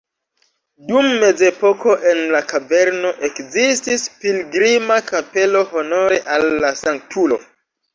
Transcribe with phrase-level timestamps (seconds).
[0.87, 7.45] Dum mezepoko en la kaverno ekzistis pilgrima kapelo honore al la sanktulo.